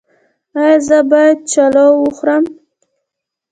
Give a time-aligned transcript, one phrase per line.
[0.59, 2.43] ایا زه باید چلو وخورم؟